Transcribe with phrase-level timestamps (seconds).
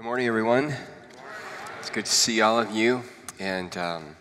[0.00, 0.74] Good morning, everyone.
[1.78, 3.02] It's good to see all of you.
[3.38, 4.16] And um,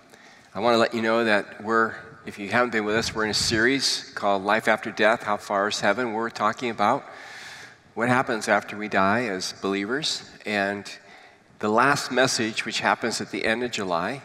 [0.53, 3.23] I want to let you know that we're, if you haven't been with us, we're
[3.23, 6.11] in a series called Life After Death How Far is Heaven?
[6.11, 7.05] We're talking about
[7.93, 10.29] what happens after we die as believers.
[10.45, 10.83] And
[11.59, 14.21] the last message, which happens at the end of July,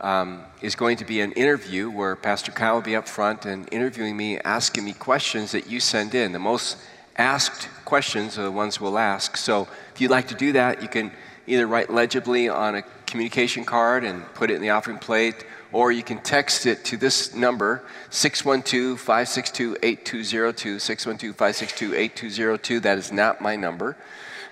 [0.00, 3.72] um, is going to be an interview where Pastor Kyle will be up front and
[3.72, 6.32] interviewing me, asking me questions that you send in.
[6.32, 6.76] The most
[7.18, 9.36] asked questions are the ones we'll ask.
[9.36, 11.10] So if you'd like to do that, you can
[11.46, 15.90] either write legibly on a communication card and put it in the offering plate, or
[15.90, 20.78] you can text it to this number, 612 562 8202.
[20.78, 22.80] 612 562 8202.
[22.80, 23.96] That is not my number.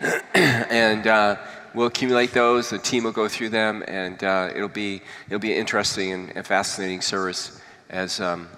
[0.34, 1.36] and uh,
[1.74, 2.70] we'll accumulate those.
[2.70, 6.36] The team will go through them, and uh, it'll be it'll be an interesting and,
[6.36, 8.48] and fascinating service as um,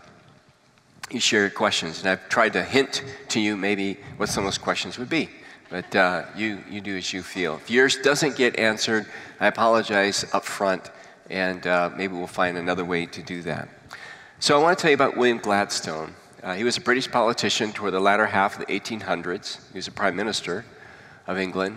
[1.11, 2.01] you share your questions.
[2.01, 5.31] And I've tried to hint to you maybe what some of those questions would be.
[5.71, 7.57] But uh, you, you do as you feel.
[7.57, 9.07] If yours doesn't get answered,
[9.39, 10.91] I apologize up front,
[11.29, 13.69] and uh, maybe we'll find another way to do that.
[14.41, 16.15] So I want to tell you about William Gladstone.
[16.43, 19.59] Uh, he was a British politician toward the latter half of the 1800s.
[19.73, 20.65] He was a prime minister
[21.27, 21.77] of England.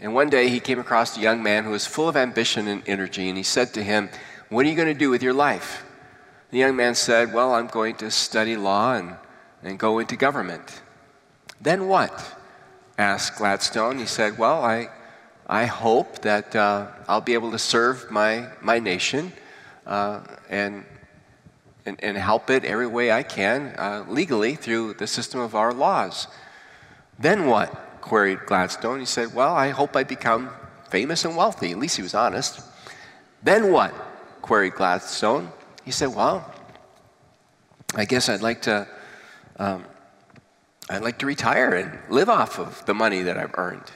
[0.00, 2.82] And one day he came across a young man who was full of ambition and
[2.86, 4.08] energy, and he said to him,
[4.48, 5.84] What are you going to do with your life?
[6.50, 9.16] The young man said, Well, I'm going to study law and,
[9.62, 10.82] and go into government.
[11.60, 12.36] Then what?
[12.96, 13.98] asked Gladstone.
[13.98, 14.88] He said, Well, I,
[15.46, 19.32] I hope that uh, I'll be able to serve my, my nation
[19.86, 20.84] uh, and,
[21.84, 25.72] and, and, help it every way I can uh, legally through the system of our
[25.72, 26.28] laws.
[27.18, 28.00] Then what?
[28.00, 29.00] queried Gladstone.
[29.00, 30.50] He said, Well, I hope I become
[30.90, 31.72] famous and wealthy.
[31.72, 32.60] At least he was honest.
[33.42, 33.92] Then what?
[34.40, 35.52] queried Gladstone.
[35.88, 36.44] He said, Well,
[37.94, 38.86] I guess I'd like to.
[39.58, 39.86] Um,
[40.90, 43.90] I'd like to retire and live off of the money that I've earned.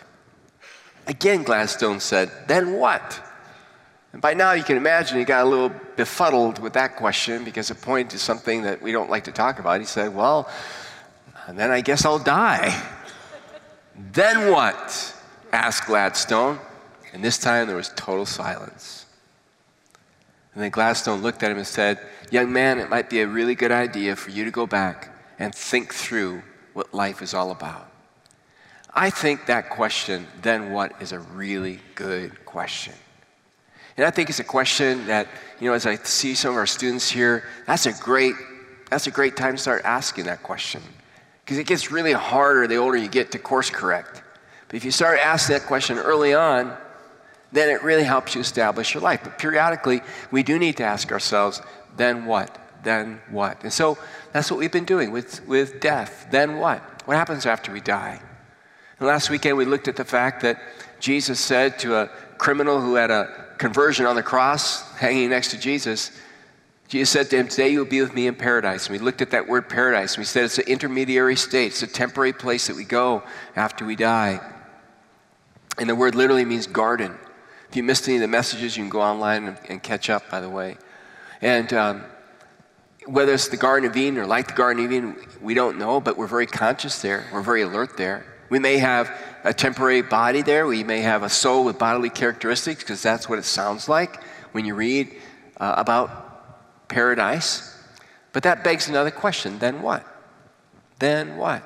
[1.06, 3.20] Again, Gladstone said, Then what?
[4.14, 7.70] And by now you can imagine he got a little befuddled with that question because
[7.70, 9.78] it pointed to something that we don't like to talk about.
[9.78, 10.48] He said, Well,
[11.46, 12.74] then I guess I'll die.
[14.12, 15.14] then what?
[15.52, 16.58] asked Gladstone.
[17.12, 19.04] And this time there was total silence.
[20.54, 21.98] And then Gladstone looked at him and said,
[22.30, 25.54] Young man, it might be a really good idea for you to go back and
[25.54, 26.42] think through
[26.72, 27.90] what life is all about.
[28.94, 32.94] I think that question, then what, is a really good question.
[33.96, 35.28] And I think it's a question that,
[35.60, 38.34] you know, as I see some of our students here, that's a great,
[38.90, 40.82] that's a great time to start asking that question.
[41.44, 44.22] Because it gets really harder the older you get to course correct.
[44.68, 46.76] But if you start asking that question early on,
[47.52, 49.20] then it really helps you establish your life.
[49.22, 51.60] But periodically, we do need to ask ourselves,
[51.96, 52.58] then what?
[52.82, 53.62] Then what?
[53.62, 53.98] And so
[54.32, 56.26] that's what we've been doing with, with death.
[56.30, 56.80] Then what?
[57.06, 58.20] What happens after we die?
[58.98, 60.60] And last weekend, we looked at the fact that
[61.00, 62.06] Jesus said to a
[62.38, 66.10] criminal who had a conversion on the cross hanging next to Jesus,
[66.88, 68.86] Jesus said to him, Today you'll be with me in paradise.
[68.86, 71.82] And we looked at that word paradise, and we said it's an intermediary state, it's
[71.82, 73.22] a temporary place that we go
[73.56, 74.40] after we die.
[75.78, 77.16] And the word literally means garden.
[77.72, 80.30] If you missed any of the messages, you can go online and, and catch up,
[80.30, 80.76] by the way.
[81.40, 82.04] And um,
[83.06, 85.98] whether it's the Garden of Eden or like the Garden of Eden, we don't know,
[85.98, 87.24] but we're very conscious there.
[87.32, 88.26] We're very alert there.
[88.50, 89.10] We may have
[89.42, 90.66] a temporary body there.
[90.66, 94.22] We may have a soul with bodily characteristics because that's what it sounds like
[94.52, 95.10] when you read
[95.56, 97.74] uh, about paradise.
[98.34, 100.04] But that begs another question then what?
[100.98, 101.62] Then what?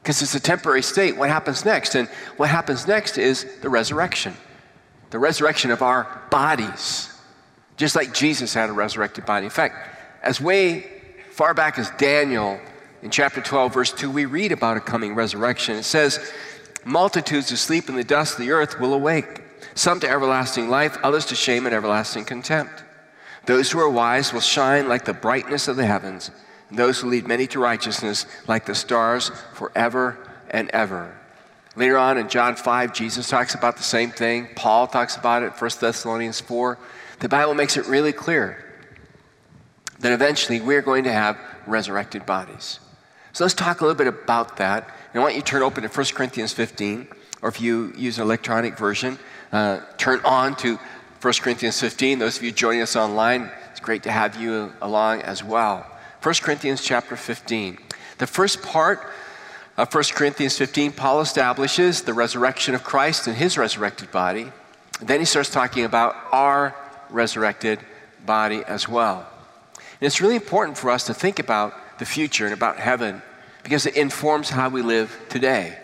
[0.00, 1.16] Because it's a temporary state.
[1.16, 1.96] What happens next?
[1.96, 2.06] And
[2.36, 4.36] what happens next is the resurrection
[5.10, 7.12] the resurrection of our bodies,
[7.76, 9.46] just like Jesus had a resurrected body.
[9.46, 9.74] In fact,
[10.22, 10.86] as way
[11.32, 12.60] far back as Daniel
[13.02, 15.76] in chapter 12, verse 2, we read about a coming resurrection.
[15.76, 16.32] It says,
[16.84, 19.42] Multitudes who sleep in the dust of the earth will awake,
[19.74, 22.84] some to everlasting life, others to shame and everlasting contempt.
[23.46, 26.30] Those who are wise will shine like the brightness of the heavens,
[26.68, 30.18] and those who lead many to righteousness like the stars forever
[30.50, 31.19] and ever.
[31.76, 34.48] Later on in John 5, Jesus talks about the same thing.
[34.56, 36.78] Paul talks about it in 1 Thessalonians 4.
[37.20, 38.64] The Bible makes it really clear
[40.00, 42.80] that eventually we're going to have resurrected bodies.
[43.32, 44.88] So let's talk a little bit about that.
[45.12, 47.06] And I want you to turn open to 1 Corinthians 15,
[47.42, 49.18] or if you use an electronic version,
[49.52, 50.78] uh, turn on to
[51.22, 52.18] 1 Corinthians 15.
[52.18, 55.86] Those of you joining us online, it's great to have you along as well.
[56.22, 57.78] 1 Corinthians chapter 15.
[58.18, 59.12] The first part
[59.76, 64.52] of 1 Corinthians 15, Paul establishes the resurrection of Christ and his resurrected body.
[65.00, 66.74] Then he starts talking about our
[67.08, 67.80] resurrected
[68.26, 69.26] body as well.
[69.76, 73.22] And it's really important for us to think about the future and about heaven
[73.62, 75.78] because it informs how we live today.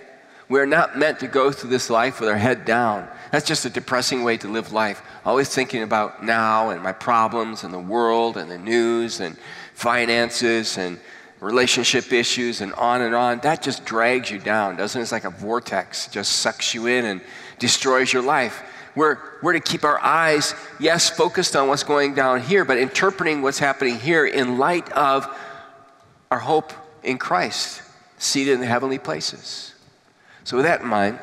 [0.49, 3.09] We're not meant to go through this life with our head down.
[3.33, 5.03] That's just a depressing way to live life.
[5.25, 9.37] Always thinking about now and my problems and the world and the news and
[9.75, 11.01] finances and
[11.41, 13.41] relationship issues and on and on.
[13.41, 15.03] That just drags you down, doesn't it?
[15.03, 17.21] It's like a vortex, just sucks you in and
[17.59, 18.63] destroys your life.
[18.95, 23.43] We're, we're to keep our eyes, yes, focused on what's going down here, but interpreting
[23.43, 25.27] what's happening here in light of
[26.31, 26.73] our hope
[27.03, 27.83] in Christ,
[28.19, 29.75] seated in the heavenly places.
[30.45, 31.19] So, with that in mind,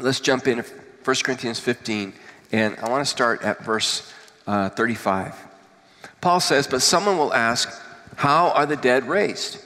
[0.00, 0.64] let's jump into
[1.04, 2.12] 1 Corinthians 15,
[2.52, 4.12] and I want to start at verse
[4.46, 5.34] uh, 35.
[6.20, 7.68] Paul says, But someone will ask,
[8.16, 9.64] How are the dead raised?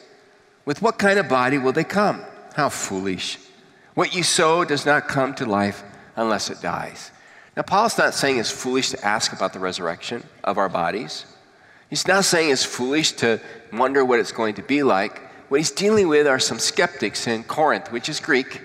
[0.65, 2.23] With what kind of body will they come?
[2.55, 3.39] How foolish.
[3.95, 5.83] What you sow does not come to life
[6.17, 7.11] unless it dies.
[7.57, 11.25] Now, Paul's not saying it's foolish to ask about the resurrection of our bodies.
[11.91, 13.41] He's not saying it's foolish to
[13.73, 15.21] wonder what it's going to be like.
[15.49, 18.61] What he's dealing with are some skeptics in Corinth, which is Greek,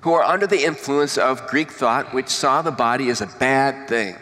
[0.00, 3.88] who are under the influence of Greek thought, which saw the body as a bad
[3.88, 4.16] thing.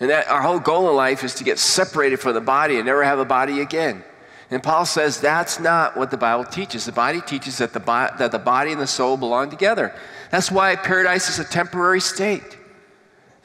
[0.00, 2.86] And that our whole goal in life is to get separated from the body and
[2.86, 4.04] never have a body again.
[4.50, 6.86] And Paul says that's not what the Bible teaches.
[6.86, 9.94] The body teaches that the, bo- that the body and the soul belong together.
[10.30, 12.56] That's why paradise is a temporary state.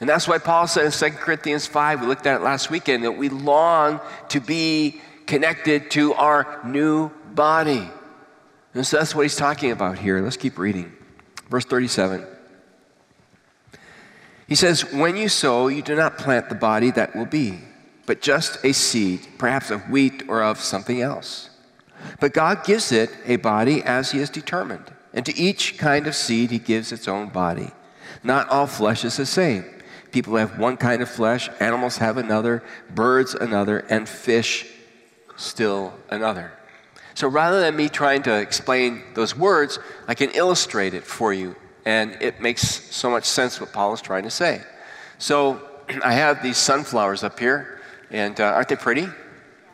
[0.00, 3.04] And that's why Paul said in 2 Corinthians 5, we looked at it last weekend,
[3.04, 7.88] that we long to be connected to our new body.
[8.74, 10.20] And so that's what he's talking about here.
[10.20, 10.92] Let's keep reading.
[11.48, 12.26] Verse 37.
[14.54, 17.58] He says, When you sow, you do not plant the body that will be,
[18.06, 21.50] but just a seed, perhaps of wheat or of something else.
[22.20, 24.92] But God gives it a body as He has determined.
[25.12, 27.72] And to each kind of seed, He gives its own body.
[28.22, 29.64] Not all flesh is the same.
[30.12, 32.62] People have one kind of flesh, animals have another,
[32.94, 34.70] birds another, and fish
[35.34, 36.52] still another.
[37.14, 41.56] So rather than me trying to explain those words, I can illustrate it for you.
[41.84, 44.62] And it makes so much sense what Paul is trying to say.
[45.18, 45.60] So
[46.04, 49.06] I have these sunflowers up here, and uh, aren't they pretty?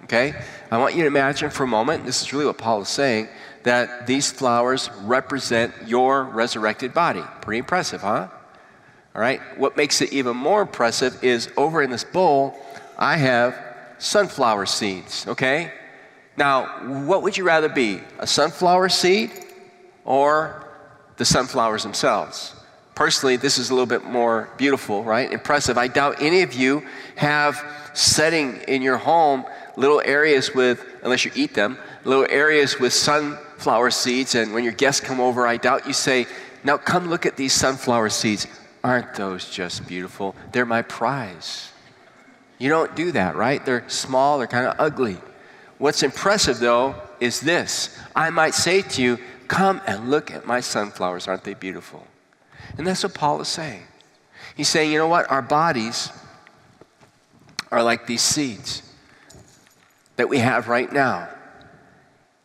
[0.05, 0.35] Okay?
[0.71, 3.29] I want you to imagine for a moment, this is really what Paul is saying,
[3.63, 7.23] that these flowers represent your resurrected body.
[7.43, 8.29] Pretty impressive, huh?
[9.15, 9.41] All right?
[9.59, 12.59] What makes it even more impressive is over in this bowl,
[12.99, 13.57] I have
[13.99, 15.73] sunflower seeds, okay?
[16.37, 16.65] Now,
[17.05, 18.01] what would you rather be?
[18.19, 19.31] A sunflower seed
[20.05, 20.67] or
[21.21, 22.55] the sunflowers themselves?
[22.95, 25.31] Personally, this is a little bit more beautiful, right?
[25.31, 25.77] Impressive.
[25.77, 26.83] I doubt any of you
[27.17, 27.63] have
[27.93, 29.45] setting in your home
[29.77, 34.35] little areas with, unless you eat them, little areas with sunflower seeds.
[34.35, 36.27] And when your guests come over, I doubt you say,
[36.65, 38.47] Now come look at these sunflower seeds.
[38.83, 40.35] Aren't those just beautiful?
[40.53, 41.71] They're my prize.
[42.57, 43.63] You don't do that, right?
[43.63, 45.19] They're small, they're kind of ugly.
[45.77, 49.19] What's impressive, though, is this I might say to you,
[49.51, 51.27] Come and look at my sunflowers.
[51.27, 52.07] Aren't they beautiful?
[52.79, 53.83] And that's what Paul is saying.
[54.57, 55.29] He's saying, you know what?
[55.29, 56.09] Our bodies
[57.73, 58.85] are like these seeds
[60.15, 61.29] that we have right now.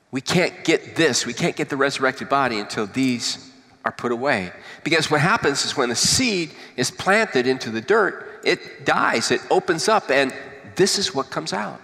[0.09, 3.51] We can't get this, we can't get the resurrected body until these
[3.85, 4.51] are put away.
[4.83, 9.41] Because what happens is when the seed is planted into the dirt, it dies, it
[9.51, 10.33] opens up, and
[10.75, 11.79] this is what comes out.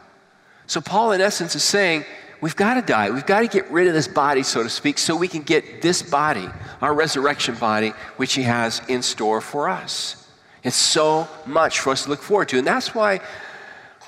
[0.66, 2.06] So, Paul, in essence, is saying,
[2.42, 3.12] We've got to die.
[3.12, 5.82] We've got to get rid of this body, so to speak, so we can get
[5.82, 6.48] this body,
[6.82, 10.28] our resurrection body, which He has in store for us.
[10.64, 12.58] It's so much for us to look forward to.
[12.58, 13.22] And that's why,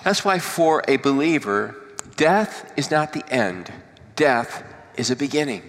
[0.03, 1.75] that's why for a believer,
[2.15, 3.71] death is not the end,
[4.15, 4.63] death
[4.97, 5.61] is a beginning.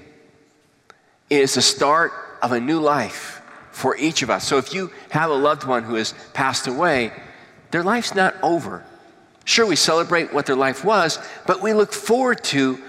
[1.28, 3.42] It is the start of a new life
[3.72, 4.46] for each of us.
[4.46, 7.12] So if you have a loved one who has passed away,
[7.72, 8.84] their life's not over.
[9.44, 12.82] Sure, we celebrate what their life was, but we look forward to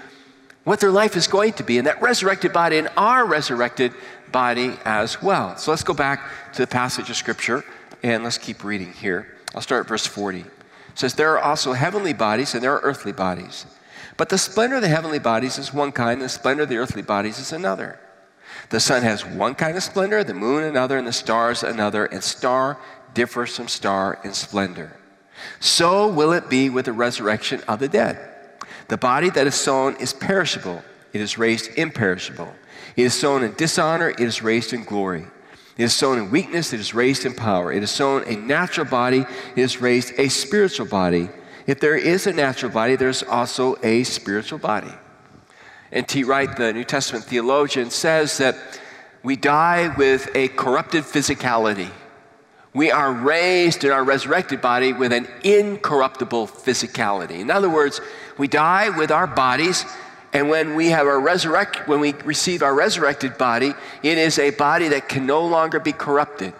[0.64, 3.92] what their life is going to be and that resurrected body and our resurrected
[4.32, 5.56] body as well.
[5.56, 7.64] So let's go back to the passage of Scripture
[8.02, 9.36] and let's keep reading here.
[9.54, 10.40] I'll start at verse 40.
[10.40, 10.46] It
[10.94, 13.66] says, There are also heavenly bodies and there are earthly bodies.
[14.16, 16.78] But the splendor of the heavenly bodies is one kind, and the splendor of the
[16.78, 17.98] earthly bodies is another.
[18.70, 22.24] The sun has one kind of splendor, the moon another, and the stars another, and
[22.24, 22.78] star
[23.14, 24.96] differs from star in splendor.
[25.60, 28.18] So will it be with the resurrection of the dead.
[28.88, 32.54] The body that is sown is perishable, it is raised imperishable.
[32.94, 35.26] It is sown in dishonor, it is raised in glory.
[35.76, 37.72] It is sown in weakness, it is raised in power.
[37.72, 39.26] It is sown a natural body,
[39.56, 41.28] it is raised a spiritual body.
[41.66, 44.92] If there is a natural body, there's also a spiritual body.
[45.92, 46.24] N.T.
[46.24, 48.56] Wright, the New Testament theologian, says that
[49.22, 51.90] we die with a corrupted physicality
[52.76, 57.40] we are raised in our resurrected body with an incorruptible physicality.
[57.40, 58.00] In other words,
[58.36, 59.84] we die with our bodies
[60.36, 64.50] And when we have our resurrect, when we receive our resurrected body, it is a
[64.50, 66.52] body that can no longer be corrupted.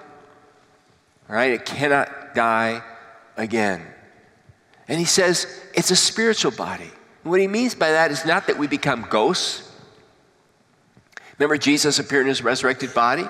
[1.28, 1.52] All right?
[1.52, 2.82] It cannot die
[3.36, 3.82] again.
[4.88, 6.90] And he says it's a spiritual body.
[7.22, 9.70] What he means by that is not that we become ghosts.
[11.38, 13.28] Remember, Jesus appeared in his resurrected body,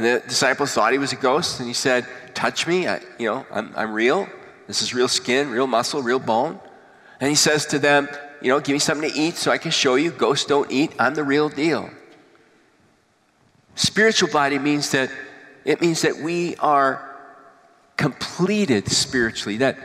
[0.00, 3.26] and the disciples thought he was a ghost, and he said, Touch me, I, you
[3.26, 4.26] know, I'm, I'm real.
[4.66, 6.58] This is real skin, real muscle, real bone.
[7.20, 8.08] And he says to them,
[8.40, 10.10] You know, give me something to eat so I can show you.
[10.10, 10.94] Ghosts don't eat.
[10.98, 11.90] I'm the real deal.
[13.74, 15.10] Spiritual body means that
[15.66, 17.06] it means that we are
[17.98, 19.76] completed spiritually, that,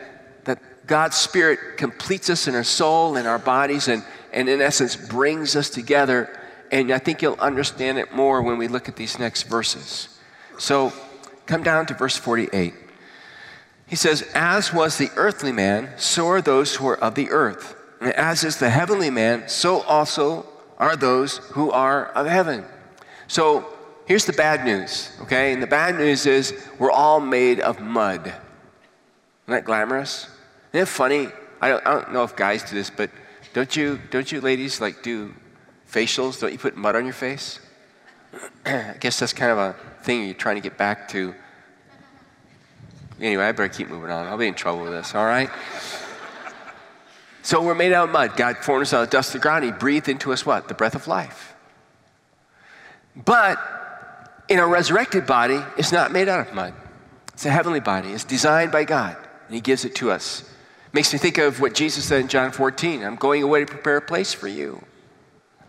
[0.45, 4.95] that God's Spirit completes us in our soul and our bodies and, and in essence
[4.95, 6.39] brings us together.
[6.71, 10.09] And I think you'll understand it more when we look at these next verses.
[10.57, 10.91] So
[11.45, 12.73] come down to verse 48.
[13.87, 17.75] He says, As was the earthly man, so are those who are of the earth.
[18.01, 20.45] And as is the heavenly man, so also
[20.77, 22.65] are those who are of heaven.
[23.27, 23.65] So
[24.05, 25.53] here's the bad news, okay?
[25.53, 28.27] And the bad news is we're all made of mud.
[28.27, 28.35] Isn't
[29.47, 30.27] that glamorous?
[30.73, 31.29] Isn't it funny?
[31.61, 33.09] I don't, I don't know if guys do this, but
[33.53, 35.33] don't you, don't you ladies like do
[35.95, 36.39] facials?
[36.39, 37.59] Don't you put mud on your face?
[38.65, 41.33] I guess that's kind of a thing you're trying to get back to
[43.19, 44.27] Anyway, I better keep moving on.
[44.27, 45.49] I'll be in trouble with this, all right?
[47.41, 48.35] so we're made out of mud.
[48.35, 49.63] God formed us out of dust of the ground.
[49.63, 50.67] He breathed into us what?
[50.67, 51.55] The breath of life.
[53.15, 53.57] But
[54.49, 56.73] in our resurrected body, it's not made out of mud.
[57.33, 58.09] It's a heavenly body.
[58.09, 59.15] It's designed by God,
[59.47, 60.49] and He gives it to us.
[60.91, 63.97] Makes me think of what Jesus said in John 14 I'm going away to prepare
[63.97, 64.83] a place for you.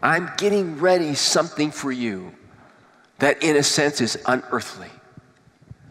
[0.02, 2.32] I'm getting ready something for you
[3.18, 4.90] that, in a sense, is unearthly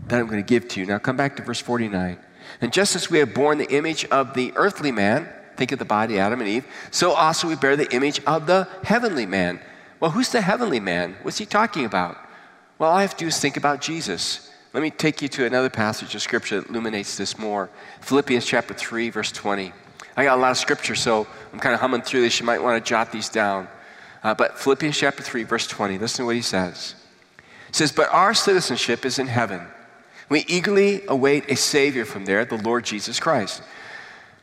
[0.07, 0.85] that I'm going to give to you.
[0.85, 2.19] Now come back to verse 49.
[2.61, 5.85] And just as we have borne the image of the earthly man, think of the
[5.85, 9.59] body, Adam and Eve, so also we bear the image of the heavenly man.
[9.99, 11.15] Well, who's the heavenly man?
[11.23, 12.17] What's he talking about?
[12.77, 14.51] Well, all I have to do is think about Jesus.
[14.73, 17.69] Let me take you to another passage of scripture that illuminates this more.
[18.01, 19.71] Philippians chapter 3, verse 20.
[20.17, 22.39] I got a lot of scripture, so I'm kind of humming through this.
[22.39, 23.67] You might want to jot these down.
[24.25, 26.95] Uh, but Philippians chapter 3, verse 20, listen to what he says.
[27.69, 29.67] It says, But our citizenship is in heaven
[30.29, 33.61] we eagerly await a Savior from there, the Lord Jesus Christ,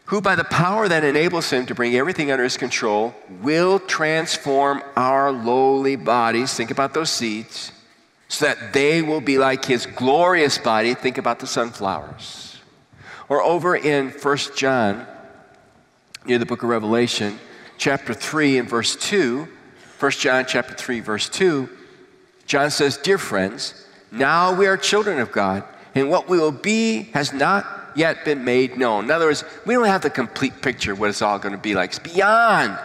[0.06, 4.82] who, by the power that enables him to bring everything under his control, will transform
[4.94, 6.54] our lowly bodies.
[6.54, 7.72] Think about those seeds,
[8.28, 10.94] so that they will be like his glorious body.
[10.94, 12.60] Think about the sunflowers.
[13.28, 15.06] Or over in 1 John,
[16.26, 17.40] near the book of Revelation,
[17.76, 19.48] chapter 3 and verse 2,
[20.02, 21.68] 1 John chapter 3, verse 2,
[22.44, 25.62] John says, Dear friends, now we are children of God
[25.94, 29.04] and what we will be has not yet been made known.
[29.04, 31.60] In other words, we don't have the complete picture of what it's all going to
[31.60, 31.90] be like.
[31.90, 32.76] It's beyond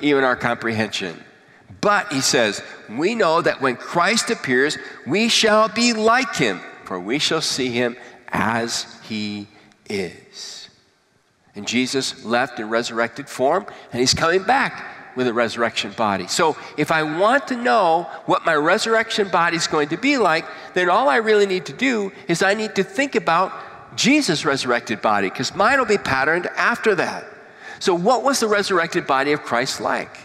[0.00, 1.20] even our comprehension.
[1.80, 7.00] But he says, we know that when Christ appears, we shall be like him, for
[7.00, 7.96] we shall see him
[8.28, 9.48] as he
[9.88, 10.68] is.
[11.56, 16.26] And Jesus left in resurrected form, and he's coming back with a resurrection body.
[16.26, 20.44] So if I want to know what my resurrection body is going to be like,
[20.74, 23.52] then all I really need to do is I need to think about
[23.96, 27.24] Jesus' resurrected body, because mine will be patterned after that.
[27.80, 30.16] So, what was the resurrected body of Christ like?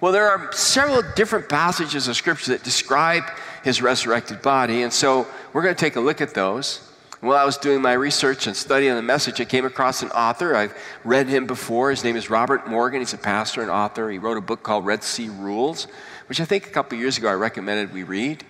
[0.00, 3.24] Well, there are several different passages of Scripture that describe
[3.64, 6.87] his resurrected body, and so we're going to take a look at those.
[7.20, 10.54] While I was doing my research and studying the message, I came across an author.
[10.54, 10.72] I've
[11.02, 11.90] read him before.
[11.90, 13.00] His name is Robert Morgan.
[13.00, 14.08] He's a pastor and author.
[14.08, 15.88] He wrote a book called Red Sea Rules,
[16.28, 18.44] which I think a couple years ago I recommended we read.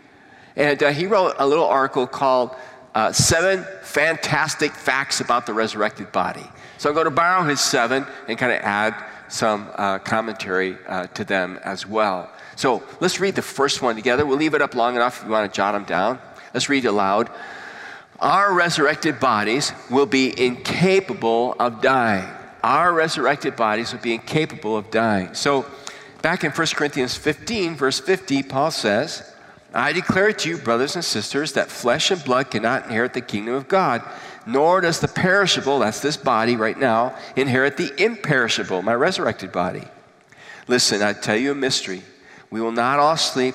[0.54, 2.54] And uh, he wrote a little article called
[2.94, 6.44] uh, Seven Fantastic Facts About the Resurrected Body.
[6.76, 8.94] So I'm going to borrow his seven and kind of add
[9.28, 12.30] some uh, commentary uh, to them as well.
[12.56, 14.26] So let's read the first one together.
[14.26, 16.18] We'll leave it up long enough if you want to jot them down.
[16.52, 17.30] Let's read aloud
[18.20, 22.28] our resurrected bodies will be incapable of dying.
[22.62, 25.34] Our resurrected bodies will be incapable of dying.
[25.34, 25.66] So,
[26.20, 29.34] back in 1 Corinthians 15, verse 50, Paul says,
[29.72, 33.54] I declare to you, brothers and sisters, that flesh and blood cannot inherit the kingdom
[33.54, 34.02] of God,
[34.46, 39.84] nor does the perishable, that's this body right now, inherit the imperishable, my resurrected body.
[40.66, 42.02] Listen, I tell you a mystery.
[42.50, 43.54] We will not all sleep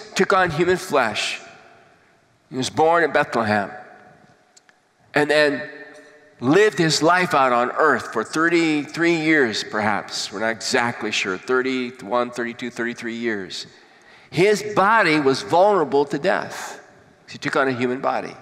[0.15, 1.39] took on human flesh,
[2.49, 3.71] he was born in Bethlehem
[5.13, 5.69] and then
[6.39, 10.31] lived his life out on earth for 33 years, perhaps.
[10.31, 13.67] We're not exactly sure 31, 32, 33 years.
[14.31, 16.81] His body was vulnerable to death.
[17.29, 18.35] He took on a human body.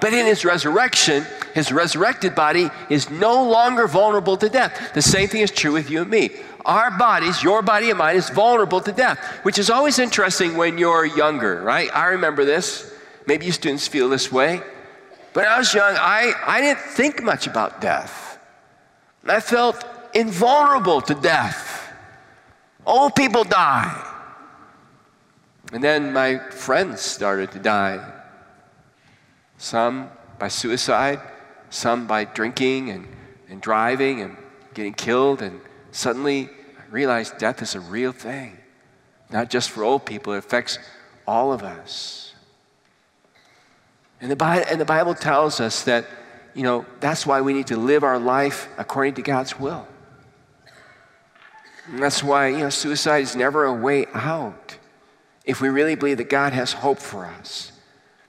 [0.00, 1.24] But in his resurrection,
[1.54, 4.92] his resurrected body is no longer vulnerable to death.
[4.94, 6.30] The same thing is true with you and me.
[6.64, 10.78] Our bodies, your body and mine, is vulnerable to death, which is always interesting when
[10.78, 11.88] you're younger, right?
[11.94, 12.92] I remember this.
[13.26, 14.60] Maybe you students feel this way.
[15.32, 18.38] When I was young, I, I didn't think much about death.
[19.26, 21.92] I felt invulnerable to death.
[22.84, 24.12] Old people die.
[25.72, 28.15] And then my friends started to die.
[29.58, 31.20] Some by suicide,
[31.70, 33.06] some by drinking and,
[33.48, 34.36] and driving and
[34.74, 35.42] getting killed.
[35.42, 35.60] And
[35.90, 36.48] suddenly
[36.78, 38.58] I realized death is a real thing,
[39.30, 40.78] not just for old people, it affects
[41.26, 42.34] all of us.
[44.20, 46.06] And the, Bible, and the Bible tells us that,
[46.54, 49.86] you know, that's why we need to live our life according to God's will.
[51.88, 54.78] And that's why, you know, suicide is never a way out.
[55.44, 57.72] If we really believe that God has hope for us,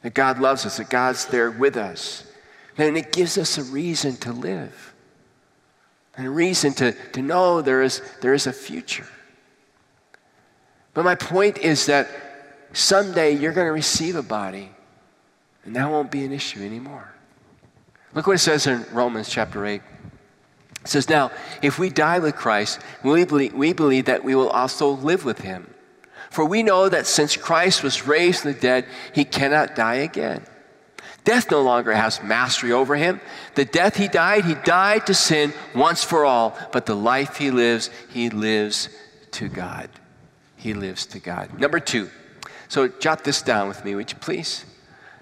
[0.02, 2.24] that God loves us, that God's there with us,
[2.76, 4.94] then it gives us a reason to live
[6.18, 9.08] and a reason to, to know there is, there is a future.
[10.94, 12.10] But my point is that
[12.74, 14.72] someday you're going to receive a body
[15.64, 17.14] and that won't be an issue anymore.
[18.16, 19.82] Look what it says in Romans chapter 8.
[20.82, 24.50] It says, Now, if we die with Christ, we believe, we believe that we will
[24.50, 25.72] also live with him.
[26.30, 30.44] For we know that since Christ was raised from the dead, he cannot die again.
[31.24, 33.20] Death no longer has mastery over him.
[33.56, 37.52] The death he died, he died to sin once for all, but the life he
[37.52, 38.90] lives, he lives
[39.32, 39.90] to God.
[40.56, 41.60] He lives to God.
[41.60, 42.10] Number two.
[42.70, 44.66] So jot this down with me, would you please?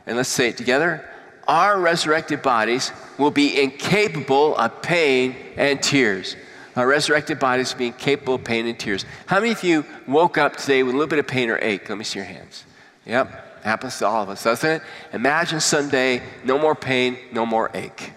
[0.06, 1.08] and let's say it together
[1.48, 6.36] our resurrected bodies will be incapable of pain and tears.
[6.75, 9.05] Our resurrected bodies will be incapable of pain and tears.
[9.27, 11.88] How many of you woke up today with a little bit of pain or ache?
[11.88, 12.66] Let me see your hands.
[13.05, 14.81] Yep, happens to all of us, doesn't it?
[15.14, 18.11] Imagine someday no more pain, no more ache.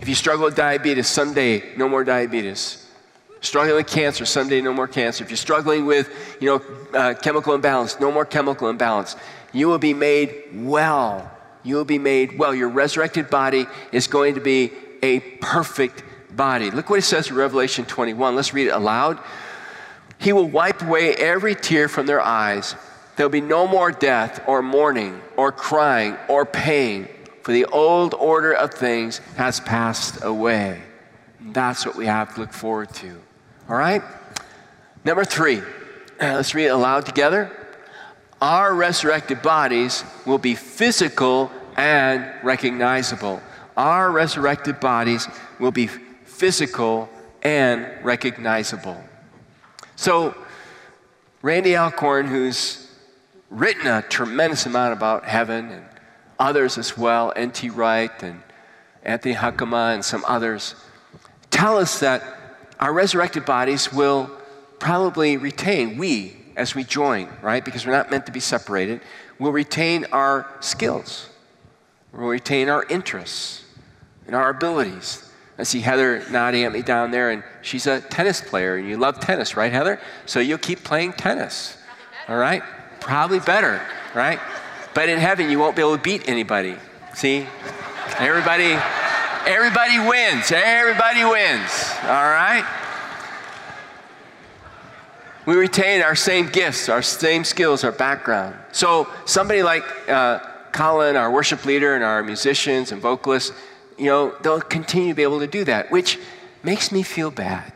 [0.00, 2.78] If you struggle with diabetes, someday no more diabetes.
[3.40, 5.24] Struggling with cancer, someday no more cancer.
[5.24, 6.62] If you're struggling with, you know,
[6.94, 9.16] uh, chemical imbalance, no more chemical imbalance
[9.52, 11.30] you will be made well.
[11.62, 12.54] You will be made well.
[12.54, 14.72] Your resurrected body is going to be
[15.02, 16.02] a perfect
[16.36, 16.70] body.
[16.70, 18.36] Look what it says in Revelation 21.
[18.36, 19.18] Let's read it aloud.
[20.18, 22.74] He will wipe away every tear from their eyes.
[23.16, 27.08] There'll be no more death or mourning or crying or pain,
[27.42, 30.80] for the old order of things has passed away.
[31.40, 33.20] That's what we have to look forward to.
[33.68, 34.02] All right?
[35.04, 35.60] Number three,
[36.20, 37.50] let's read it aloud together
[38.42, 43.40] our resurrected bodies will be physical and recognizable.
[43.76, 45.28] Our resurrected bodies
[45.60, 45.86] will be
[46.42, 47.08] physical
[47.44, 49.00] and recognizable.
[49.94, 50.34] So,
[51.40, 52.90] Randy Alcorn, who's
[53.48, 55.84] written a tremendous amount about heaven, and
[56.40, 57.70] others as well, N.T.
[57.70, 58.42] Wright and
[59.04, 60.74] Anthony Hoekema and some others,
[61.50, 62.24] tell us that
[62.80, 64.28] our resurrected bodies will
[64.80, 67.64] probably retain, we as we join, right?
[67.64, 69.00] Because we're not meant to be separated.
[69.38, 71.28] We'll retain our skills,
[72.12, 73.62] we'll retain our interests
[74.26, 75.28] and our abilities.
[75.58, 78.96] I see Heather nodding at me down there, and she's a tennis player, and you
[78.96, 80.00] love tennis, right, Heather?
[80.26, 81.76] So you'll keep playing tennis,
[82.28, 82.62] all right?
[83.00, 83.80] Probably better,
[84.14, 84.40] right?
[84.94, 86.76] But in heaven, you won't be able to beat anybody.
[87.14, 87.46] See?
[88.18, 88.78] Everybody,
[89.46, 90.50] everybody wins.
[90.52, 91.70] Everybody wins,
[92.02, 92.64] all right?
[95.44, 98.54] We retain our same gifts, our same skills, our background.
[98.70, 100.38] So somebody like uh,
[100.72, 103.52] Colin, our worship leader, and our musicians and vocalists,
[104.02, 106.18] you know, they'll continue to be able to do that, which
[106.64, 107.72] makes me feel bad.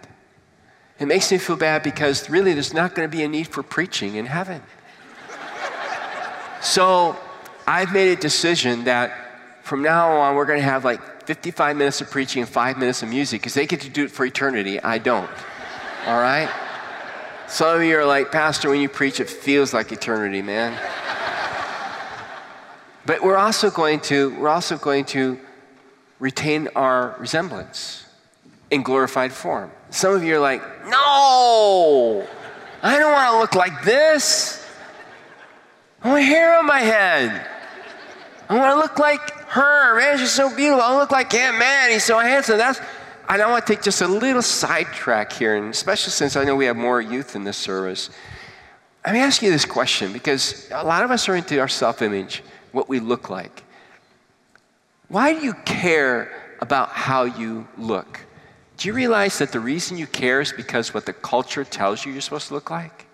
[0.99, 3.63] It makes me feel bad because really there's not going to be a need for
[3.63, 4.61] preaching in heaven.
[6.61, 7.17] so
[7.65, 9.13] I've made a decision that
[9.63, 13.05] from now on we're going to have like 55 minutes of preaching and five minutes
[13.05, 14.81] of music because they get to do it for eternity.
[14.83, 15.31] I don't.
[16.07, 16.51] All right?
[17.47, 20.77] Some of you are like, Pastor, when you preach, it feels like eternity, man.
[23.07, 25.39] but we're also going to, we're also going to
[26.19, 28.05] retain our resemblance
[28.71, 29.71] in glorified form.
[29.91, 32.27] Some of you are like, no,
[32.83, 34.67] I don't want to look like this.
[36.03, 37.47] I want hair on my head.
[38.49, 39.99] I want to look like her.
[39.99, 40.81] Man, she's so beautiful.
[40.81, 41.91] I want to look like Aunt Man.
[41.91, 42.59] He's so handsome.
[42.59, 42.81] That's
[43.29, 46.55] And I want to take just a little sidetrack here, and especially since I know
[46.55, 48.11] we have more youth in this service.
[49.05, 52.03] Let me ask you this question because a lot of us are into our self
[52.03, 53.63] image, what we look like.
[55.09, 58.21] Why do you care about how you look?
[58.77, 62.13] Do you realize that the reason you care is because what the culture tells you
[62.13, 63.07] you're supposed to look like?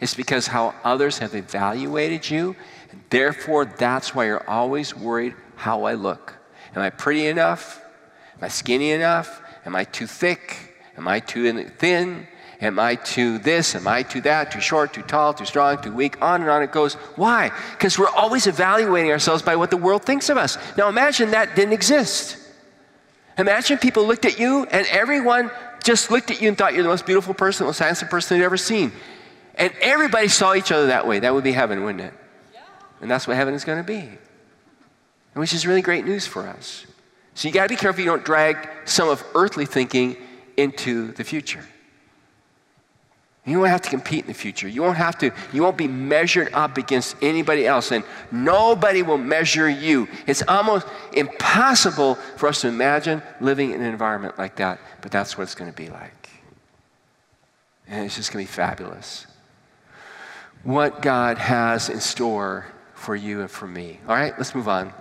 [0.00, 2.56] It's because how others have evaluated you,
[2.90, 6.38] and therefore that's why you're always worried how I look.
[6.74, 7.82] Am I pretty enough?
[8.38, 9.42] Am I skinny enough?
[9.66, 10.76] Am I too thick?
[10.96, 12.26] Am I too thin?
[12.60, 13.74] Am I too this?
[13.74, 14.52] Am I too that?
[14.52, 16.20] Too short, too tall, too strong, too weak?
[16.20, 16.94] On and on it goes.
[17.16, 17.50] Why?
[17.72, 20.58] Because we're always evaluating ourselves by what the world thinks of us.
[20.76, 22.36] Now imagine that didn't exist.
[23.38, 25.50] Imagine people looked at you and everyone
[25.82, 28.36] just looked at you and thought you're the most beautiful person, the most handsome person
[28.36, 28.92] they'd ever seen.
[29.54, 31.20] And everybody saw each other that way.
[31.20, 32.14] That would be heaven, wouldn't it?
[33.00, 34.06] And that's what heaven is going to be.
[35.32, 36.84] Which is really great news for us.
[37.34, 40.16] So you got to be careful you don't drag some of earthly thinking
[40.58, 41.64] into the future.
[43.46, 44.68] You won't have to compete in the future.
[44.68, 49.18] You won't have to, you won't be measured up against anybody else, and nobody will
[49.18, 50.08] measure you.
[50.26, 55.38] It's almost impossible for us to imagine living in an environment like that, but that's
[55.38, 56.28] what it's going to be like.
[57.88, 59.26] And it's just going to be fabulous.
[60.62, 63.98] What God has in store for you and for me.
[64.06, 64.92] All right, let's move on.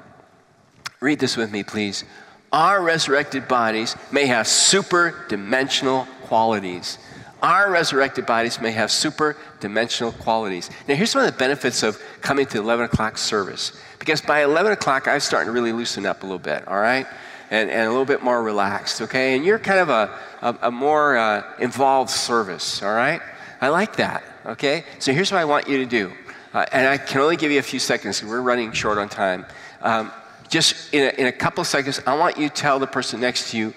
[1.02, 2.06] Read this with me, please.
[2.54, 6.98] Our resurrected bodies may have super dimensional qualities
[7.42, 10.70] our resurrected bodies may have super dimensional qualities.
[10.88, 13.80] Now, here's one of the benefits of coming to 11 o'clock service.
[14.00, 17.08] Because by 11 o'clock, I'm starting to really loosen up a little bit, all right?
[17.52, 19.36] And, and a little bit more relaxed, okay?
[19.36, 23.22] And you're kind of a, a, a more uh, involved service, all right?
[23.62, 24.84] I like that, okay?
[25.00, 26.12] So here's what I want you to do.
[26.54, 29.46] Uh, and I can only give you a few seconds, we're running short on time.
[29.82, 30.12] Um,
[30.50, 33.52] just in a, in a couple seconds, I want you to tell the person next
[33.52, 33.74] to you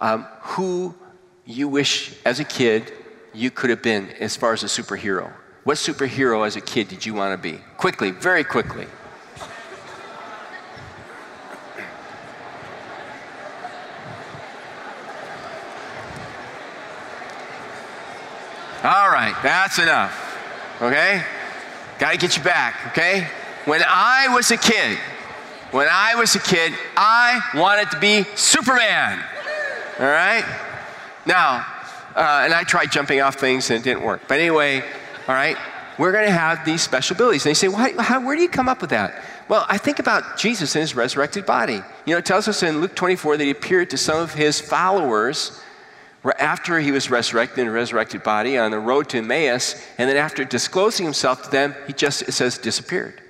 [0.00, 0.94] um, who
[1.44, 2.92] you wish as a kid
[3.34, 5.32] you could have been as far as a superhero?
[5.64, 7.58] What superhero as a kid did you want to be?
[7.76, 8.86] Quickly, very quickly.
[18.84, 20.12] All right, that's enough.
[20.82, 21.22] Okay?
[22.00, 23.28] Got to get you back, okay?
[23.64, 24.98] When I was a kid,
[25.70, 29.22] when I was a kid, I wanted to be Superman.
[30.00, 30.44] All right?
[31.26, 31.66] Now,
[32.14, 34.22] uh, and I tried jumping off things and it didn't work.
[34.28, 34.80] But anyway,
[35.28, 35.56] all right,
[35.98, 37.44] we're going to have these special abilities.
[37.46, 39.24] And they say, well, how, where do you come up with that?
[39.48, 41.80] Well, I think about Jesus and his resurrected body.
[42.06, 44.60] You know, it tells us in Luke 24 that he appeared to some of his
[44.60, 45.60] followers
[46.38, 49.74] after he was resurrected in a resurrected body on the road to Emmaus.
[49.98, 53.20] And then after disclosing himself to them, he just, it says, disappeared.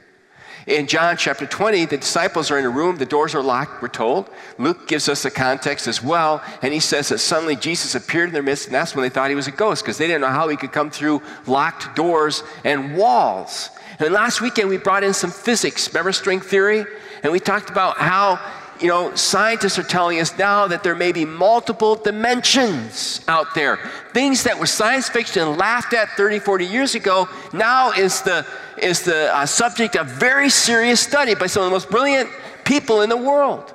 [0.66, 3.88] In John chapter 20, the disciples are in a room, the doors are locked, we're
[3.88, 4.30] told.
[4.58, 8.32] Luke gives us the context as well, and he says that suddenly Jesus appeared in
[8.32, 10.28] their midst, and that's when they thought he was a ghost, because they didn't know
[10.28, 13.70] how he could come through locked doors and walls.
[13.98, 16.84] And last weekend, we brought in some physics, remember string theory?
[17.22, 18.40] And we talked about how
[18.82, 23.78] you know, scientists are telling us now that there may be multiple dimensions out there.
[24.12, 28.44] Things that were science fiction laughed at 30, 40 years ago now is the,
[28.76, 32.28] is the uh, subject of very serious study by some of the most brilliant
[32.64, 33.72] people in the world.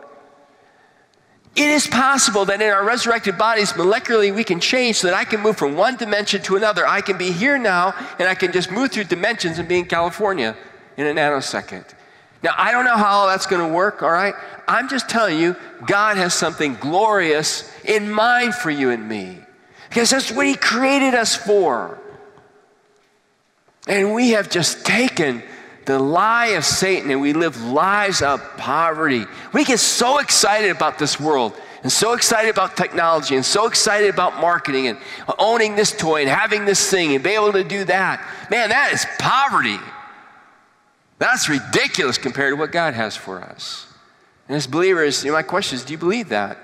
[1.56, 5.24] It is possible that in our resurrected bodies, molecularly, we can change so that I
[5.24, 6.86] can move from one dimension to another.
[6.86, 9.86] I can be here now, and I can just move through dimensions and be in
[9.86, 10.56] California
[10.98, 11.97] in a nanosecond.
[12.44, 14.36] Now, I don't know how all that's going to work, all right?
[14.68, 19.40] I'm just telling you, God has something glorious in mind for you and me.
[19.90, 21.98] Because that's what He created us for.
[23.88, 25.42] And we have just taken
[25.86, 29.26] the lie of Satan and we live lives of poverty.
[29.54, 34.10] We get so excited about this world and so excited about technology and so excited
[34.10, 34.98] about marketing and
[35.40, 38.20] owning this toy and having this thing and be able to do that.
[38.52, 39.78] Man, that is poverty.
[41.20, 43.88] That's ridiculous compared to what God has for us.
[44.48, 46.58] And as believers, you know, my question is do you believe that?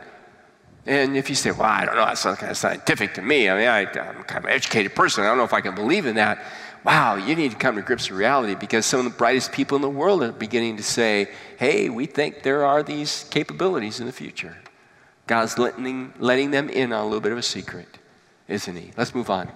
[0.86, 3.50] And if you say, well, I don't know, that's not kind of scientific to me.
[3.50, 5.24] I mean, I, am kind of an educated person.
[5.24, 6.44] I don't know if I can believe in that.
[6.84, 9.78] Wow, you need to come to grips with reality because some of the brightest people
[9.78, 14.06] in the world are beginning to say, hey, we think there are these capabilities in
[14.06, 14.58] the future.
[15.26, 17.88] God's letting, letting them in on a little bit of a secret,
[18.50, 18.92] isn't He?
[18.98, 19.50] Let's move on.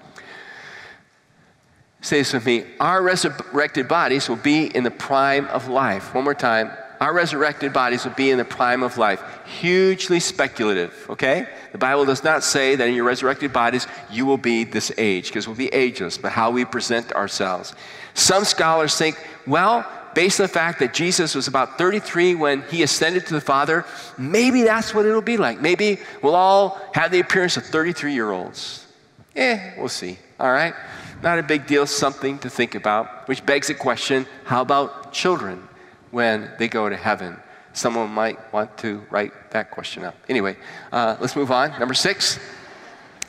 [2.08, 2.63] Say this with me.
[2.80, 6.15] Our resurrected bodies will be in the prime of life.
[6.15, 6.72] One more time.
[7.02, 9.22] Our resurrected bodies will be in the prime of life.
[9.60, 11.50] Hugely speculative, okay?
[11.74, 15.28] The Bible does not say that in your resurrected bodies you will be this age,
[15.28, 17.76] because we'll be ageless, but how we present ourselves.
[18.13, 22.84] Some scholars think, well, based on the fact that Jesus was about 33 when he
[22.84, 23.84] ascended to the Father,
[24.17, 25.60] maybe that's what it'll be like.
[25.60, 28.88] Maybe we'll all have the appearance of 33 year olds.
[29.36, 30.17] Eh, we'll see.
[30.39, 30.74] All right?
[31.21, 35.67] Not a big deal, something to think about, which begs the question how about children
[36.12, 37.38] when they go to heaven?
[37.73, 40.15] Someone might want to write that question up.
[40.30, 40.58] Anyway,
[40.91, 41.77] uh, let's move on.
[41.80, 42.39] Number six.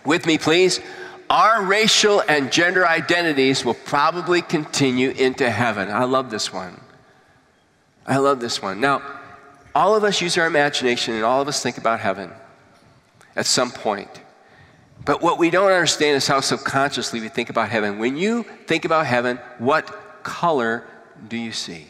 [0.05, 0.81] With me, please.
[1.31, 5.91] Our racial and gender identities will probably continue into heaven.
[5.91, 6.81] I love this one.
[8.07, 8.81] I love this one.
[8.81, 9.03] Now,
[9.75, 12.33] all of us use our imagination and all of us think about heaven
[13.37, 14.09] at some point.
[15.05, 17.99] But what we don't understand is how subconsciously we think about heaven.
[17.99, 20.85] When you think about heaven, what color
[21.29, 21.87] do you see?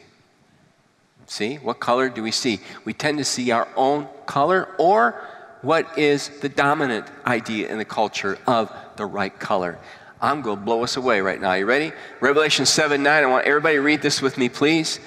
[1.27, 1.57] See?
[1.57, 2.61] What color do we see?
[2.85, 5.21] We tend to see our own color or
[5.61, 9.79] what is the dominant idea in the culture of the right color.
[10.21, 11.53] I'm going to blow us away right now.
[11.55, 11.93] You ready?
[12.21, 13.25] Revelation 7 9.
[13.25, 15.01] I want everybody to read this with me, please.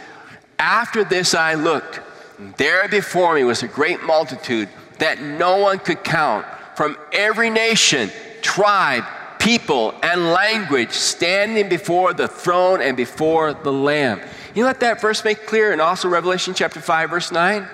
[0.60, 2.02] After this I looked,
[2.38, 7.49] and there before me was a great multitude that no one could count from every
[7.49, 8.10] nation,
[8.41, 9.03] tribe,
[9.39, 14.21] people, and language standing before the throne and before the Lamb.
[14.53, 15.71] You know what that verse makes clear?
[15.71, 17.67] And also Revelation chapter 5, verse 9?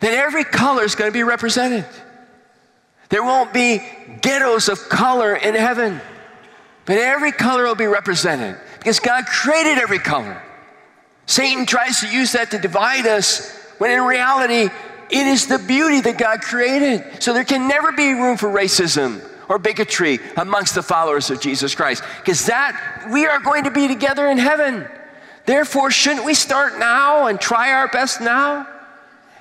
[0.00, 1.84] That every color is going to be represented.
[3.08, 3.82] There won't be
[4.22, 6.00] ghettos of color in heaven,
[6.84, 10.40] but every color will be represented because God created every color.
[11.26, 14.68] Satan tries to use that to divide us when in reality,
[15.12, 17.22] it is the beauty that God created.
[17.22, 21.74] So there can never be room for racism or bigotry amongst the followers of Jesus
[21.74, 24.86] Christ because that we are going to be together in heaven.
[25.46, 28.66] Therefore, shouldn't we start now and try our best now?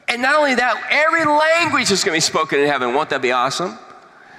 [0.07, 2.95] And not only that, every language is going to be spoken in heaven.
[2.95, 3.77] Won't that be awesome?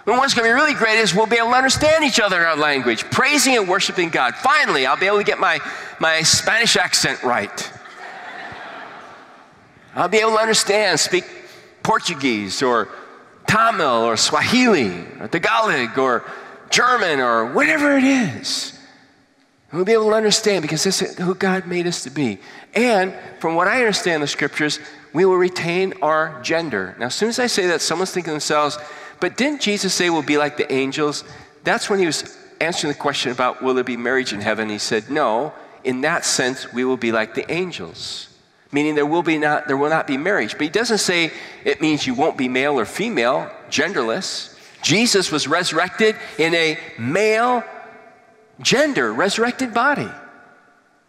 [0.06, 2.40] And what's going to be really great is we'll be able to understand each other
[2.40, 4.34] in our language, praising and worshiping God.
[4.34, 5.60] Finally, I'll be able to get my,
[6.00, 7.72] my Spanish accent right.
[9.94, 11.24] I'll be able to understand, speak
[11.82, 12.88] Portuguese or
[13.46, 16.24] Tamil or Swahili or Tagalog or
[16.70, 18.78] German or whatever it is.
[19.72, 22.38] We'll be able to understand because this is who God made us to be.
[22.74, 24.80] And from what I understand the scriptures,
[25.12, 26.96] we will retain our gender.
[26.98, 28.78] Now, as soon as I say that, someone's thinking to themselves,
[29.20, 31.24] but didn't Jesus say we'll be like the angels?
[31.62, 34.68] That's when he was answering the question about will there be marriage in heaven.
[34.68, 35.52] He said, no,
[35.84, 38.29] in that sense, we will be like the angels.
[38.72, 40.52] Meaning there will, be not, there will not be marriage.
[40.52, 41.32] But he doesn't say
[41.64, 44.56] it means you won't be male or female, genderless.
[44.82, 47.64] Jesus was resurrected in a male
[48.60, 50.08] gender, resurrected body.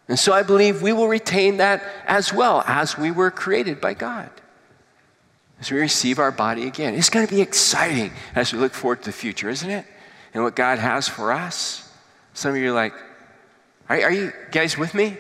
[0.08, 3.94] And so I believe we will retain that as well as we were created by
[3.94, 4.30] God.
[5.60, 6.96] As we receive our body again.
[6.96, 9.86] It's going to be exciting as we look forward to the future, isn't it?
[10.34, 11.90] And what God has for us.
[12.34, 12.94] Some of you are like,
[13.88, 15.18] are, are you guys with me?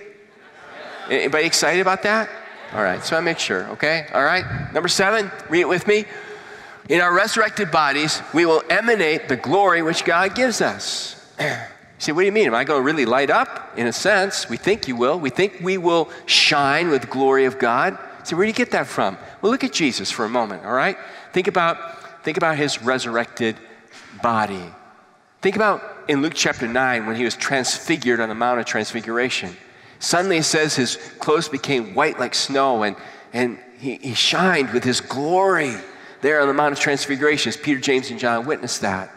[1.12, 2.30] Anybody excited about that?
[2.74, 4.08] All right, so I make sure, okay?
[4.14, 6.06] All right, number seven, read it with me.
[6.88, 11.34] In our resurrected bodies, we will emanate the glory which God gives us.
[11.98, 12.48] say, what do you mean?
[12.48, 13.78] Am I going to really light up?
[13.78, 15.20] In a sense, we think you will.
[15.20, 17.98] We think we will shine with the glory of God.
[18.24, 19.18] So where do you get that from?
[19.42, 20.98] Well, look at Jesus for a moment, all right?
[21.34, 23.58] Think about, think about his resurrected
[24.24, 24.64] body.
[25.42, 29.58] Think about in Luke chapter 9 when he was transfigured on the Mount of Transfiguration.
[30.02, 32.96] Suddenly it says his clothes became white like snow and,
[33.34, 35.76] and he, he shined with his glory
[36.22, 39.16] there on the Mount of Transfiguration as Peter, James, and John witnessed that.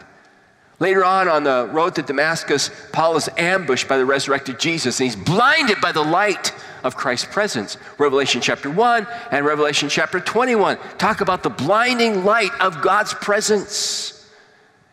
[0.79, 5.09] Later on, on the road to Damascus, Paul is ambushed by the resurrected Jesus and
[5.09, 7.77] he's blinded by the light of Christ's presence.
[7.97, 14.29] Revelation chapter 1 and Revelation chapter 21 talk about the blinding light of God's presence.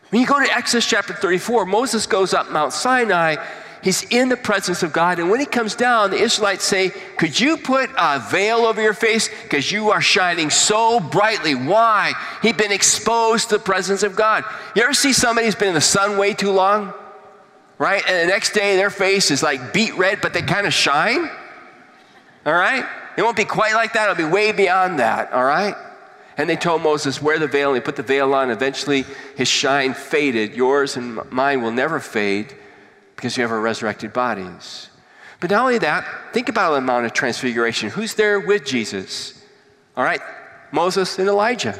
[0.09, 3.35] When you go to Exodus chapter 34, Moses goes up Mount Sinai
[3.83, 5.19] He's in the presence of God.
[5.19, 8.93] And when he comes down, the Israelites say, Could you put a veil over your
[8.93, 9.29] face?
[9.43, 11.53] Because you are shining so brightly.
[11.53, 12.13] Why?
[12.41, 14.45] He'd been exposed to the presence of God.
[14.73, 16.93] You ever see somebody who's been in the sun way too long?
[17.77, 18.01] Right?
[18.07, 21.29] And the next day their face is like beet red, but they kind of shine?
[22.45, 22.85] All right?
[23.17, 24.09] It won't be quite like that.
[24.09, 25.33] It'll be way beyond that.
[25.33, 25.75] All right?
[26.37, 27.71] And they told Moses, Wear the veil.
[27.71, 28.49] And he put the veil on.
[28.49, 29.03] Eventually,
[29.35, 30.55] his shine faded.
[30.55, 32.55] Yours and mine will never fade
[33.15, 34.89] because you have our resurrected bodies.
[35.39, 37.89] But not only that, think about the Mount of Transfiguration.
[37.89, 39.43] Who's there with Jesus?
[39.97, 40.21] All right,
[40.71, 41.77] Moses and Elijah.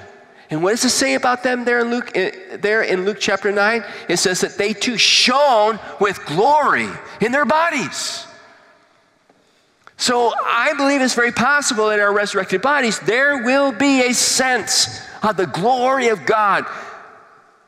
[0.50, 3.52] And what does it say about them there in Luke, eh, there in Luke chapter
[3.52, 3.84] 9?
[4.10, 6.90] It says that they too shone with glory
[7.22, 8.28] in their bodies.
[9.98, 15.02] So I believe it's very possible in our resurrected bodies there will be a sense
[15.22, 16.66] of the glory of God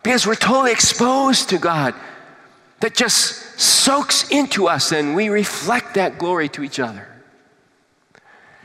[0.04, 1.96] because we're totally exposed to God
[2.80, 7.08] that just soaks into us and we reflect that glory to each other.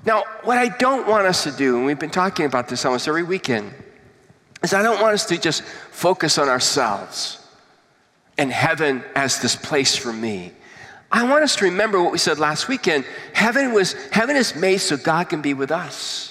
[0.05, 3.07] Now, what I don't want us to do, and we've been talking about this almost
[3.07, 3.73] every weekend,
[4.63, 7.39] is I don't want us to just focus on ourselves
[8.39, 10.53] and heaven as this place for me.
[11.13, 13.05] I want us to remember what we said last weekend.
[13.35, 16.31] Heaven was heaven is made so God can be with us.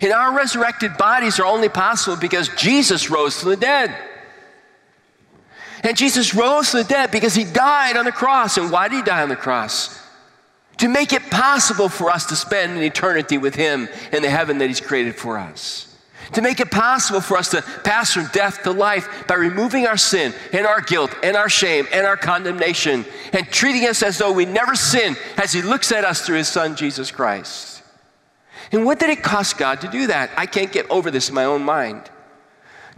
[0.00, 3.94] And our resurrected bodies are only possible because Jesus rose from the dead.
[5.82, 8.56] And Jesus rose from the dead because he died on the cross.
[8.56, 10.00] And why did he die on the cross?
[10.78, 14.58] To make it possible for us to spend an eternity with him in the heaven
[14.58, 15.92] that he's created for us
[16.32, 19.96] to make it possible for us to pass from death to life by removing our
[19.96, 24.32] sin and our guilt and our shame and our condemnation and treating us as though
[24.32, 27.82] we never sinned as He looks at us through His Son, Jesus Christ.
[28.70, 30.30] And what did it cost God to do that?
[30.36, 32.10] I can't get over this in my own mind.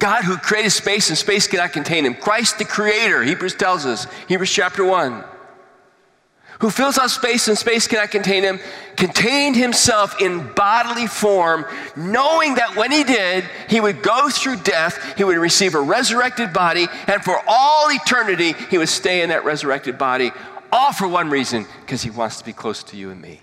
[0.05, 2.15] God who created space and space cannot contain him.
[2.15, 5.25] Christ the creator, Hebrews tells us, Hebrews chapter 1
[6.61, 8.61] who fills out space and space cannot contain him,
[8.97, 11.65] contained himself in bodily form,
[11.97, 16.53] knowing that when he did, he would go through death, he would receive a resurrected
[16.53, 20.31] body, and for all eternity, he would stay in that resurrected body,
[20.71, 23.41] all for one reason because he wants to be close to you and me.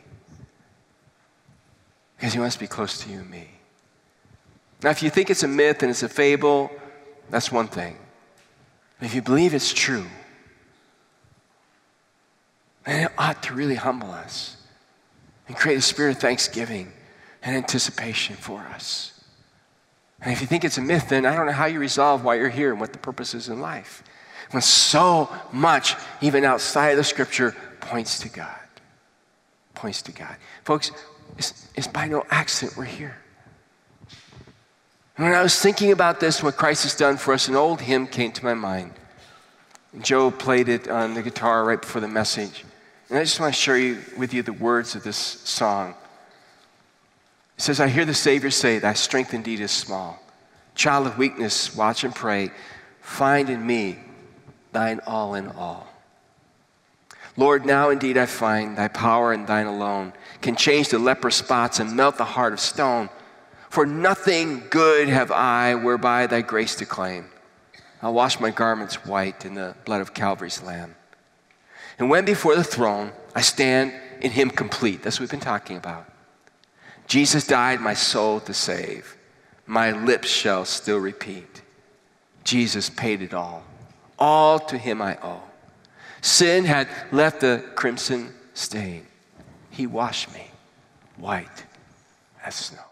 [2.18, 3.50] Because he wants to be close to you and me.
[4.84, 6.72] Now, if you think it's a myth and it's a fable,
[7.30, 7.98] that's one thing.
[9.00, 10.06] If you believe it's true,
[12.86, 14.58] and it ought to really humble us
[15.48, 16.92] and create a spirit of thanksgiving
[17.44, 19.24] and anticipation for us.
[20.22, 22.36] And if you think it's a myth, then I don't know how you resolve why
[22.36, 24.04] you're here and what the purpose is in life.
[24.52, 28.60] When so much, even outside of the scripture, points to God.
[29.74, 30.36] Points to God.
[30.64, 30.92] Folks,
[31.38, 33.18] it's, it's by no accident we're here.
[35.18, 37.82] And when I was thinking about this, what Christ has done for us, an old
[37.82, 38.94] hymn came to my mind.
[40.00, 42.64] Joe played it on the guitar right before the message.
[43.10, 45.96] And I just want to share you, with you the words of this song.
[47.58, 50.18] It says, I hear the Savior say, Thy strength indeed is small.
[50.76, 52.52] Child of weakness, watch and pray.
[53.02, 54.00] Find in me
[54.72, 55.88] thine all in all.
[57.38, 61.80] Lord, now indeed I find thy power and thine alone can change the leper spots
[61.80, 63.10] and melt the heart of stone.
[63.72, 67.30] For nothing good have I whereby thy grace to claim.
[68.02, 70.94] I'll wash my garments white in the blood of Calvary's Lamb.
[71.98, 75.02] And when before the throne, I stand in him complete.
[75.02, 76.06] That's what we've been talking about.
[77.08, 79.16] Jesus died my soul to save.
[79.66, 81.62] My lips shall still repeat.
[82.44, 83.64] Jesus paid it all.
[84.20, 85.44] All to him I owe.
[86.20, 89.08] Sin had left a crimson stain.
[89.70, 90.52] He washed me
[91.16, 91.64] white
[92.44, 92.91] as snow.